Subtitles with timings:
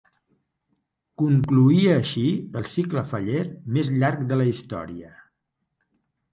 [1.21, 2.25] Concloïa així
[2.61, 3.45] el cicle faller
[3.79, 5.15] més llarg de la història.